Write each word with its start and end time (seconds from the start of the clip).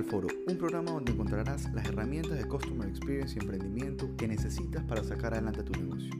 al 0.00 0.06
Foro, 0.06 0.28
un 0.46 0.56
programa 0.56 0.92
donde 0.92 1.12
encontrarás 1.12 1.70
las 1.74 1.84
herramientas 1.86 2.38
de 2.38 2.48
Customer 2.48 2.88
Experience 2.88 3.34
y 3.34 3.42
emprendimiento 3.42 4.08
que 4.16 4.26
necesitas 4.26 4.82
para 4.84 5.04
sacar 5.04 5.34
adelante 5.34 5.62
tu 5.62 5.72
negocio. 5.72 6.10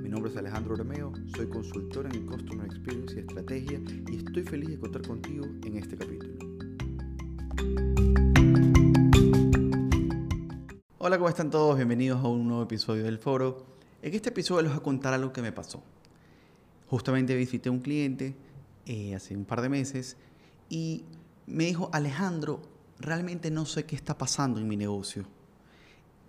Mi 0.00 0.08
nombre 0.08 0.30
es 0.30 0.36
Alejandro 0.36 0.76
Romeo, 0.76 1.12
soy 1.34 1.48
consultor 1.48 2.06
en 2.06 2.24
Customer 2.24 2.64
Experience 2.64 3.16
y 3.16 3.18
Estrategia 3.18 3.80
y 4.08 4.18
estoy 4.18 4.44
feliz 4.44 4.68
de 4.68 4.78
contar 4.78 5.02
contigo 5.02 5.44
en 5.64 5.76
este 5.76 5.96
capítulo. 5.96 6.34
Hola, 10.98 11.18
¿cómo 11.18 11.28
están 11.28 11.50
todos? 11.50 11.74
Bienvenidos 11.74 12.24
a 12.24 12.28
un 12.28 12.46
nuevo 12.46 12.62
episodio 12.62 13.02
del 13.02 13.18
Foro. 13.18 13.66
En 14.02 14.14
este 14.14 14.28
episodio 14.28 14.62
les 14.62 14.70
voy 14.70 14.80
a 14.80 14.84
contar 14.84 15.14
algo 15.14 15.32
que 15.32 15.42
me 15.42 15.50
pasó. 15.50 15.82
Justamente 16.86 17.34
visité 17.34 17.70
a 17.70 17.72
un 17.72 17.80
cliente 17.80 18.36
eh, 18.86 19.16
hace 19.16 19.36
un 19.36 19.44
par 19.44 19.62
de 19.62 19.68
meses 19.68 20.16
y 20.68 21.02
me 21.48 21.64
dijo, 21.64 21.90
Alejandro, 21.92 22.75
realmente 22.98 23.50
no 23.50 23.66
sé 23.66 23.84
qué 23.84 23.96
está 23.96 24.16
pasando 24.16 24.60
en 24.60 24.68
mi 24.68 24.76
negocio. 24.76 25.24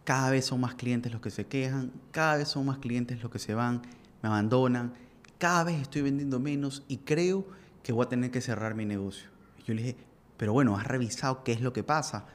Cada 0.03 0.29
vez 0.29 0.45
son 0.45 0.61
más 0.61 0.75
clientes 0.75 1.11
los 1.11 1.21
que 1.21 1.31
se 1.31 1.45
quejan, 1.45 1.91
cada 2.11 2.37
vez 2.37 2.47
son 2.47 2.65
más 2.65 2.77
clientes 2.77 3.21
los 3.21 3.31
que 3.31 3.39
se 3.39 3.53
van, 3.53 3.81
me 4.21 4.29
abandonan, 4.29 4.93
cada 5.37 5.63
vez 5.65 5.81
estoy 5.81 6.01
vendiendo 6.01 6.39
menos 6.39 6.83
y 6.87 6.97
creo 6.97 7.45
que 7.83 7.91
voy 7.91 8.05
a 8.05 8.09
tener 8.09 8.31
que 8.31 8.41
cerrar 8.41 8.75
mi 8.75 8.85
negocio. 8.85 9.29
yo 9.65 9.73
le 9.73 9.81
dije, 9.81 9.97
pero 10.37 10.53
bueno, 10.53 10.77
¿has 10.77 10.85
revisado 10.87 11.43
qué 11.43 11.51
es 11.51 11.61
lo 11.61 11.73
que 11.73 11.83
pasa? 11.83 12.25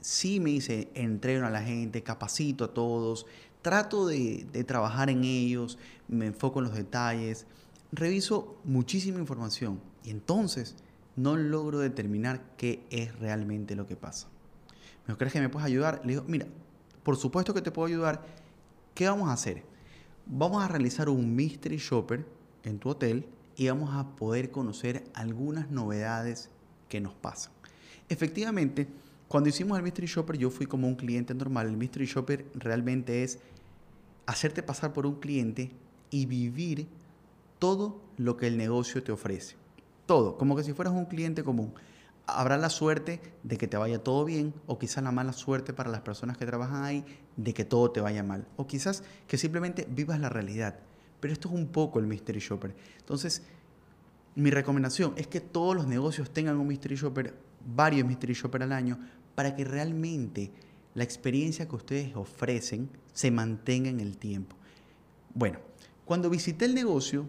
Sí, 0.00 0.40
me 0.40 0.50
dice, 0.50 0.90
entreno 0.94 1.46
a 1.46 1.50
la 1.50 1.62
gente, 1.62 2.02
capacito 2.02 2.64
a 2.64 2.74
todos, 2.74 3.26
trato 3.62 4.06
de, 4.06 4.46
de 4.52 4.64
trabajar 4.64 5.10
en 5.10 5.22
ellos, 5.22 5.78
me 6.08 6.26
enfoco 6.26 6.58
en 6.58 6.66
los 6.66 6.74
detalles, 6.74 7.46
reviso 7.92 8.58
muchísima 8.64 9.20
información 9.20 9.80
y 10.02 10.10
entonces 10.10 10.74
no 11.16 11.36
logro 11.36 11.78
determinar 11.78 12.42
qué 12.56 12.84
es 12.90 13.18
realmente 13.18 13.76
lo 13.76 13.86
que 13.86 13.96
pasa. 13.96 14.28
¿Me 15.06 15.16
crees 15.16 15.32
que 15.32 15.40
me 15.40 15.48
puedes 15.48 15.66
ayudar? 15.66 16.00
Le 16.04 16.12
digo, 16.12 16.24
mira, 16.26 16.46
por 17.02 17.16
supuesto 17.16 17.52
que 17.52 17.62
te 17.62 17.70
puedo 17.70 17.88
ayudar. 17.88 18.24
¿Qué 18.94 19.08
vamos 19.08 19.28
a 19.28 19.32
hacer? 19.32 19.64
Vamos 20.26 20.62
a 20.62 20.68
realizar 20.68 21.08
un 21.08 21.34
mystery 21.34 21.76
shopper 21.76 22.24
en 22.62 22.78
tu 22.78 22.90
hotel 22.90 23.26
y 23.56 23.68
vamos 23.68 23.90
a 23.94 24.14
poder 24.16 24.50
conocer 24.50 25.04
algunas 25.14 25.70
novedades 25.70 26.50
que 26.88 27.00
nos 27.00 27.14
pasan. 27.14 27.52
Efectivamente, 28.08 28.86
cuando 29.28 29.48
hicimos 29.48 29.76
el 29.76 29.84
mystery 29.84 30.06
shopper 30.06 30.36
yo 30.36 30.50
fui 30.50 30.66
como 30.66 30.86
un 30.86 30.94
cliente 30.94 31.34
normal. 31.34 31.66
El 31.66 31.76
mystery 31.76 32.06
shopper 32.06 32.46
realmente 32.54 33.22
es 33.22 33.38
hacerte 34.26 34.62
pasar 34.62 34.92
por 34.92 35.06
un 35.06 35.16
cliente 35.16 35.72
y 36.10 36.26
vivir 36.26 36.86
todo 37.58 38.00
lo 38.16 38.36
que 38.36 38.46
el 38.46 38.56
negocio 38.56 39.02
te 39.02 39.12
ofrece 39.12 39.61
todo, 40.06 40.36
como 40.36 40.56
que 40.56 40.64
si 40.64 40.72
fueras 40.72 40.94
un 40.94 41.06
cliente 41.06 41.44
común. 41.44 41.74
Habrá 42.26 42.56
la 42.56 42.70
suerte 42.70 43.20
de 43.42 43.58
que 43.58 43.66
te 43.66 43.76
vaya 43.76 44.02
todo 44.02 44.24
bien 44.24 44.54
o 44.66 44.78
quizás 44.78 45.02
la 45.02 45.10
mala 45.10 45.32
suerte 45.32 45.72
para 45.72 45.90
las 45.90 46.02
personas 46.02 46.36
que 46.38 46.46
trabajan 46.46 46.84
ahí 46.84 47.04
de 47.36 47.52
que 47.52 47.64
todo 47.64 47.90
te 47.90 48.00
vaya 48.00 48.22
mal 48.22 48.46
o 48.56 48.66
quizás 48.66 49.02
que 49.26 49.38
simplemente 49.38 49.86
vivas 49.90 50.20
la 50.20 50.28
realidad. 50.28 50.78
Pero 51.20 51.32
esto 51.32 51.48
es 51.48 51.54
un 51.54 51.68
poco 51.68 51.98
el 51.98 52.06
mystery 52.06 52.40
shopper. 52.40 52.74
Entonces, 52.98 53.42
mi 54.34 54.50
recomendación 54.50 55.12
es 55.16 55.26
que 55.26 55.40
todos 55.40 55.76
los 55.76 55.86
negocios 55.86 56.30
tengan 56.30 56.56
un 56.58 56.66
mystery 56.66 56.96
shopper, 56.96 57.34
varios 57.74 58.06
mystery 58.06 58.34
shopper 58.34 58.62
al 58.62 58.72
año, 58.72 58.98
para 59.34 59.54
que 59.54 59.64
realmente 59.64 60.52
la 60.94 61.04
experiencia 61.04 61.68
que 61.68 61.76
ustedes 61.76 62.16
ofrecen 62.16 62.90
se 63.12 63.30
mantenga 63.30 63.90
en 63.90 64.00
el 64.00 64.16
tiempo. 64.16 64.56
Bueno, 65.34 65.58
cuando 66.04 66.30
visité 66.30 66.64
el 66.64 66.74
negocio, 66.74 67.26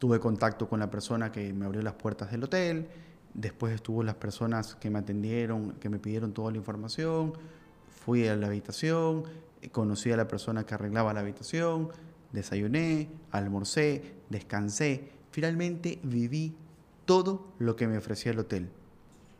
Tuve 0.00 0.18
contacto 0.18 0.66
con 0.66 0.80
la 0.80 0.90
persona 0.90 1.30
que 1.30 1.52
me 1.52 1.66
abrió 1.66 1.82
las 1.82 1.92
puertas 1.92 2.30
del 2.30 2.44
hotel, 2.44 2.88
después 3.34 3.74
estuvo 3.74 4.02
las 4.02 4.14
personas 4.14 4.74
que 4.76 4.88
me 4.88 4.98
atendieron, 4.98 5.72
que 5.72 5.90
me 5.90 5.98
pidieron 5.98 6.32
toda 6.32 6.50
la 6.50 6.56
información, 6.56 7.34
fui 8.02 8.26
a 8.26 8.34
la 8.34 8.46
habitación, 8.46 9.24
conocí 9.72 10.10
a 10.10 10.16
la 10.16 10.26
persona 10.26 10.64
que 10.64 10.72
arreglaba 10.72 11.12
la 11.12 11.20
habitación, 11.20 11.90
desayuné, 12.32 13.10
almorcé, 13.30 14.14
descansé, 14.30 15.10
finalmente 15.32 16.00
viví 16.02 16.54
todo 17.04 17.52
lo 17.58 17.76
que 17.76 17.86
me 17.86 17.98
ofrecía 17.98 18.32
el 18.32 18.38
hotel. 18.38 18.70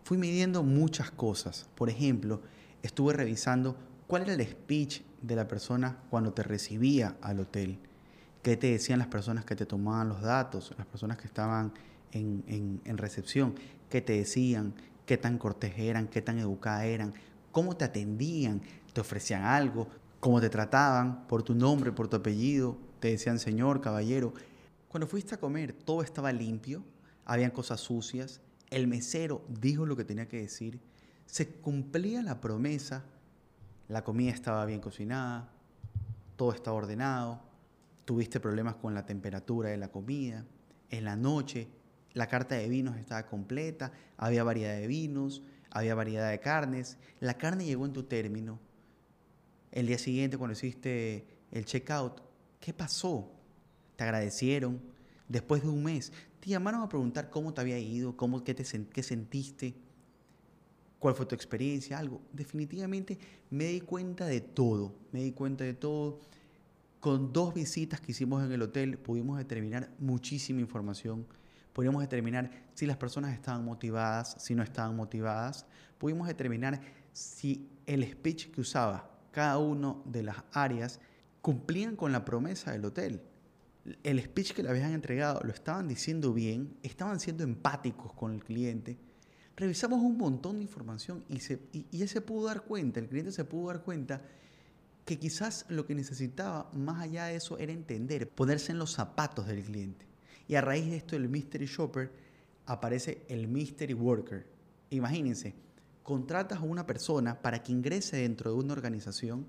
Fui 0.04 0.18
midiendo 0.18 0.62
muchas 0.62 1.10
cosas, 1.10 1.70
por 1.74 1.88
ejemplo, 1.88 2.42
estuve 2.82 3.14
revisando 3.14 3.76
cuál 4.06 4.24
era 4.24 4.34
el 4.34 4.46
speech 4.46 5.00
de 5.22 5.36
la 5.36 5.48
persona 5.48 6.00
cuando 6.10 6.34
te 6.34 6.42
recibía 6.42 7.16
al 7.22 7.40
hotel 7.40 7.78
qué 8.42 8.56
te 8.56 8.68
decían 8.68 8.98
las 8.98 9.08
personas 9.08 9.44
que 9.44 9.56
te 9.56 9.66
tomaban 9.66 10.08
los 10.08 10.22
datos, 10.22 10.74
las 10.78 10.86
personas 10.86 11.18
que 11.18 11.26
estaban 11.26 11.72
en, 12.12 12.98
recepción, 12.98 13.54
qué 13.88 14.00
te 14.00 14.14
decían, 14.14 14.74
qué 15.06 15.16
tan 15.16 15.38
cortés 15.38 15.74
eran, 15.78 16.08
qué 16.08 16.22
tan 16.22 16.38
educadas 16.38 16.84
eran, 16.84 17.12
cómo 17.52 17.76
te 17.76 17.84
atendían, 17.84 18.62
te 18.92 19.00
ofrecían 19.00 19.44
algo, 19.44 19.88
cómo 20.18 20.40
te 20.40 20.48
trataban 20.48 21.26
por 21.26 21.42
tu 21.42 21.54
nombre, 21.54 21.92
por 21.92 22.08
tu 22.08 22.16
apellido, 22.16 22.76
te 22.98 23.08
decían 23.08 23.38
señor, 23.38 23.80
caballero. 23.80 24.32
Cuando 24.88 25.06
fuiste 25.06 25.34
a 25.34 25.40
comer, 25.40 25.72
todo 25.72 26.02
estaba 26.02 26.32
limpio, 26.32 26.82
habían 27.24 27.50
cosas 27.50 27.80
sucias, 27.80 28.40
el 28.70 28.86
mesero 28.86 29.42
dijo 29.48 29.86
lo 29.86 29.96
que 29.96 30.04
tenía 30.04 30.28
que 30.28 30.40
decir, 30.40 30.80
se 31.26 31.48
cumplía 31.48 32.22
la 32.22 32.40
promesa, 32.40 33.04
la 33.88 34.02
comida 34.02 34.32
estaba 34.32 34.64
bien 34.66 34.80
cocinada, 34.80 35.48
todo 36.36 36.52
estaba 36.52 36.76
ordenado, 36.76 37.40
tuviste 38.04 38.40
problemas 38.40 38.76
con 38.76 38.94
la 38.94 39.06
temperatura 39.06 39.70
de 39.70 39.76
la 39.76 39.88
comida, 39.88 40.44
en 40.90 41.04
la 41.04 41.16
noche 41.16 41.68
la 42.12 42.26
carta 42.26 42.56
de 42.56 42.68
vinos 42.68 42.96
estaba 42.96 43.26
completa, 43.26 43.92
había 44.16 44.42
variedad 44.42 44.74
de 44.74 44.86
vinos, 44.86 45.42
había 45.70 45.94
variedad 45.94 46.30
de 46.30 46.40
carnes, 46.40 46.98
la 47.20 47.34
carne 47.34 47.64
llegó 47.64 47.86
en 47.86 47.92
tu 47.92 48.02
término. 48.04 48.58
El 49.70 49.86
día 49.86 49.98
siguiente 49.98 50.36
cuando 50.36 50.52
hiciste 50.52 51.26
el 51.52 51.64
checkout, 51.64 52.20
¿qué 52.58 52.72
pasó? 52.72 53.30
¿Te 53.96 54.04
agradecieron? 54.04 54.80
Después 55.28 55.62
de 55.62 55.68
un 55.68 55.84
mes, 55.84 56.12
te 56.40 56.50
llamaron 56.50 56.82
a 56.82 56.88
preguntar 56.88 57.30
cómo 57.30 57.54
te 57.54 57.60
había 57.60 57.78
ido, 57.78 58.16
cómo, 58.16 58.42
qué, 58.42 58.54
te, 58.54 58.64
qué 58.64 59.02
sentiste, 59.04 59.76
cuál 60.98 61.14
fue 61.14 61.26
tu 61.26 61.36
experiencia, 61.36 61.98
algo. 61.98 62.20
Definitivamente 62.32 63.18
me 63.50 63.66
di 63.66 63.80
cuenta 63.80 64.26
de 64.26 64.40
todo, 64.40 64.96
me 65.12 65.22
di 65.22 65.30
cuenta 65.30 65.62
de 65.62 65.74
todo 65.74 66.18
con 67.00 67.32
dos 67.32 67.54
visitas 67.54 68.00
que 68.00 68.12
hicimos 68.12 68.44
en 68.44 68.52
el 68.52 68.62
hotel 68.62 68.98
pudimos 68.98 69.38
determinar 69.38 69.90
muchísima 69.98 70.60
información. 70.60 71.26
Pudimos 71.72 72.02
determinar 72.02 72.50
si 72.74 72.86
las 72.86 72.98
personas 72.98 73.32
estaban 73.32 73.64
motivadas, 73.64 74.36
si 74.38 74.54
no 74.54 74.62
estaban 74.62 74.94
motivadas. 74.96 75.66
Pudimos 75.98 76.28
determinar 76.28 76.80
si 77.12 77.70
el 77.86 78.04
speech 78.08 78.50
que 78.50 78.60
usaba 78.60 79.18
cada 79.30 79.58
uno 79.58 80.02
de 80.04 80.24
las 80.24 80.36
áreas 80.52 81.00
cumplían 81.40 81.96
con 81.96 82.12
la 82.12 82.24
promesa 82.24 82.72
del 82.72 82.84
hotel. 82.84 83.22
El 84.02 84.22
speech 84.22 84.52
que 84.52 84.62
le 84.62 84.68
habían 84.68 84.92
entregado 84.92 85.40
lo 85.42 85.52
estaban 85.52 85.88
diciendo 85.88 86.34
bien, 86.34 86.76
estaban 86.82 87.18
siendo 87.18 87.44
empáticos 87.44 88.12
con 88.12 88.34
el 88.34 88.44
cliente. 88.44 88.98
Revisamos 89.56 90.00
un 90.00 90.18
montón 90.18 90.56
de 90.56 90.62
información 90.62 91.24
y, 91.28 91.40
se, 91.40 91.62
y 91.72 92.02
él 92.02 92.08
se 92.08 92.20
pudo 92.20 92.46
dar 92.46 92.62
cuenta, 92.62 93.00
el 93.00 93.08
cliente 93.08 93.32
se 93.32 93.44
pudo 93.44 93.68
dar 93.68 93.82
cuenta 93.82 94.22
que 95.04 95.18
quizás 95.18 95.66
lo 95.68 95.86
que 95.86 95.94
necesitaba 95.94 96.70
más 96.72 97.02
allá 97.02 97.26
de 97.26 97.36
eso 97.36 97.58
era 97.58 97.72
entender, 97.72 98.28
ponerse 98.28 98.72
en 98.72 98.78
los 98.78 98.92
zapatos 98.92 99.46
del 99.46 99.62
cliente. 99.62 100.06
Y 100.46 100.54
a 100.54 100.60
raíz 100.60 100.90
de 100.90 100.96
esto 100.96 101.16
del 101.16 101.28
Mystery 101.28 101.66
Shopper 101.66 102.10
aparece 102.66 103.22
el 103.28 103.48
Mystery 103.48 103.94
Worker. 103.94 104.46
Imagínense, 104.90 105.54
contratas 106.02 106.58
a 106.58 106.62
una 106.62 106.86
persona 106.86 107.40
para 107.40 107.62
que 107.62 107.72
ingrese 107.72 108.16
dentro 108.16 108.52
de 108.52 108.58
una 108.58 108.72
organización 108.72 109.46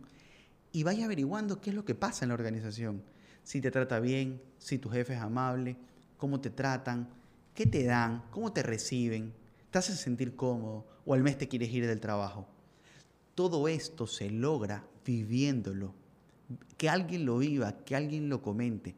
y 0.72 0.84
vaya 0.84 1.06
averiguando 1.06 1.59
qué 1.59 1.72
es 1.72 1.75
lo 1.75 1.85
que 1.85 1.95
pasa 1.95 2.25
en 2.25 2.29
la 2.29 2.35
organización. 2.35 3.03
Si 3.44 3.61
te 3.61 3.72
trata 3.72 4.00
bien, 4.00 4.41
si 4.57 4.78
tu 4.78 4.90
jefe 4.90 5.13
es 5.13 5.19
amable, 5.19 5.78
cómo 6.17 6.40
te 6.40 6.50
tratan, 6.50 7.09
qué 7.53 7.66
te 7.66 7.84
dan, 7.84 8.23
cómo 8.29 8.53
te 8.53 8.64
reciben, 8.64 9.34
te 9.72 9.79
hacen 9.79 9.96
sentir 9.96 10.35
cómodo 10.35 10.85
o 11.05 11.14
al 11.14 11.23
mes 11.23 11.37
te 11.37 11.47
quieres 11.47 11.72
ir 11.72 11.87
del 11.87 11.99
trabajo. 11.99 12.47
Todo 13.35 13.67
esto 13.67 14.05
se 14.05 14.29
logra 14.29 14.85
viviéndolo. 15.05 15.93
Que 16.77 16.89
alguien 16.89 17.25
lo 17.25 17.37
viva, 17.37 17.77
que 17.83 17.95
alguien 17.95 18.29
lo 18.29 18.41
comente, 18.41 18.95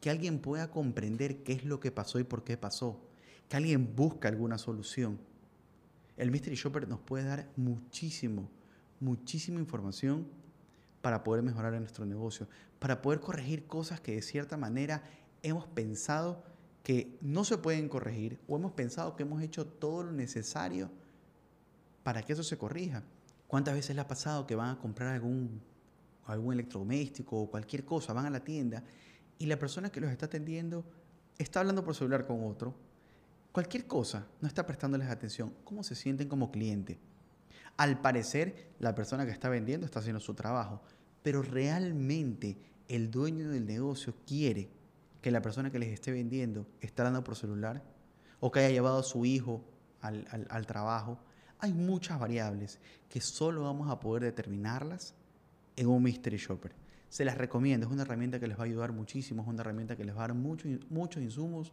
que 0.00 0.10
alguien 0.10 0.38
pueda 0.38 0.70
comprender 0.70 1.42
qué 1.42 1.52
es 1.52 1.64
lo 1.64 1.80
que 1.80 1.90
pasó 1.90 2.18
y 2.18 2.24
por 2.24 2.44
qué 2.44 2.56
pasó, 2.56 3.00
que 3.48 3.56
alguien 3.56 3.96
busque 3.96 4.28
alguna 4.28 4.58
solución. 4.58 5.18
El 6.16 6.30
Mystery 6.30 6.56
Shopper 6.56 6.88
nos 6.88 7.00
puede 7.00 7.24
dar 7.24 7.50
muchísimo, 7.56 8.48
muchísima 9.00 9.58
información 9.58 10.26
para 11.02 11.24
poder 11.24 11.42
mejorar 11.42 11.72
nuestro 11.80 12.06
negocio, 12.06 12.48
para 12.78 13.02
poder 13.02 13.20
corregir 13.20 13.66
cosas 13.66 14.00
que 14.00 14.14
de 14.14 14.22
cierta 14.22 14.56
manera 14.56 15.02
hemos 15.42 15.66
pensado 15.66 16.44
que 16.82 17.16
no 17.20 17.44
se 17.44 17.58
pueden 17.58 17.88
corregir 17.88 18.38
o 18.46 18.56
hemos 18.56 18.72
pensado 18.72 19.16
que 19.16 19.22
hemos 19.22 19.42
hecho 19.42 19.66
todo 19.66 20.04
lo 20.04 20.12
necesario 20.12 20.90
para 22.02 22.22
que 22.22 22.34
eso 22.34 22.42
se 22.42 22.58
corrija. 22.58 23.02
¿Cuántas 23.46 23.74
veces 23.74 23.94
le 23.94 24.02
ha 24.02 24.08
pasado 24.08 24.46
que 24.46 24.54
van 24.54 24.70
a 24.70 24.78
comprar 24.78 25.14
algún, 25.14 25.60
algún 26.26 26.54
electrodoméstico 26.54 27.40
o 27.40 27.50
cualquier 27.50 27.84
cosa, 27.84 28.12
van 28.12 28.26
a 28.26 28.30
la 28.30 28.44
tienda 28.44 28.82
y 29.38 29.46
la 29.46 29.58
persona 29.58 29.90
que 29.90 30.00
los 30.00 30.10
está 30.10 30.26
atendiendo 30.26 30.84
está 31.38 31.60
hablando 31.60 31.84
por 31.84 31.94
celular 31.94 32.26
con 32.26 32.44
otro? 32.44 32.74
Cualquier 33.52 33.86
cosa, 33.86 34.26
no 34.40 34.48
está 34.48 34.66
prestándoles 34.66 35.08
atención. 35.08 35.54
¿Cómo 35.64 35.84
se 35.84 35.94
sienten 35.94 36.28
como 36.28 36.50
cliente? 36.50 36.98
Al 37.76 38.00
parecer, 38.00 38.72
la 38.80 38.94
persona 38.94 39.24
que 39.24 39.32
está 39.32 39.48
vendiendo 39.48 39.86
está 39.86 40.00
haciendo 40.00 40.20
su 40.20 40.34
trabajo, 40.34 40.82
pero 41.22 41.42
realmente 41.42 42.56
el 42.88 43.10
dueño 43.10 43.48
del 43.48 43.66
negocio 43.66 44.14
quiere 44.26 44.70
que 45.22 45.30
la 45.30 45.40
persona 45.40 45.70
que 45.70 45.78
les 45.78 45.90
esté 45.90 46.12
vendiendo 46.12 46.66
esté 46.80 47.02
dando 47.02 47.24
por 47.24 47.36
celular 47.36 47.82
o 48.40 48.50
que 48.50 48.60
haya 48.60 48.70
llevado 48.70 48.98
a 48.98 49.02
su 49.02 49.24
hijo 49.24 49.64
al, 50.00 50.26
al 50.50 50.66
trabajo. 50.66 51.18
Hay 51.58 51.72
muchas 51.72 52.18
variables 52.18 52.78
que 53.08 53.20
solo 53.20 53.62
vamos 53.62 53.90
a 53.90 54.00
poder 54.00 54.22
determinarlas 54.24 55.14
en 55.76 55.86
un 55.86 56.02
Mystery 56.02 56.36
Shopper. 56.36 56.72
Se 57.08 57.24
las 57.24 57.38
recomiendo, 57.38 57.86
es 57.86 57.92
una 57.92 58.02
herramienta 58.02 58.40
que 58.40 58.48
les 58.48 58.58
va 58.58 58.62
a 58.62 58.66
ayudar 58.66 58.92
muchísimo, 58.92 59.42
es 59.42 59.48
una 59.48 59.60
herramienta 59.60 59.96
que 59.96 60.04
les 60.04 60.14
va 60.14 60.24
a 60.24 60.28
dar 60.28 60.34
muchos, 60.34 61.22
insumos 61.22 61.72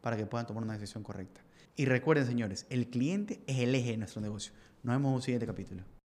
para 0.00 0.16
que 0.16 0.26
puedan 0.26 0.46
tomar 0.46 0.64
una 0.64 0.74
decisión 0.74 1.02
correcta. 1.02 1.40
Y 1.76 1.84
recuerden, 1.86 2.26
señores, 2.26 2.66
el 2.70 2.88
cliente 2.88 3.40
es 3.46 3.58
el 3.58 3.74
eje 3.74 3.92
de 3.92 3.96
nuestro 3.98 4.20
negocio. 4.20 4.52
Nos 4.82 4.96
vemos 4.96 5.10
en 5.10 5.14
un 5.14 5.22
siguiente 5.22 5.46
capítulo. 5.46 5.82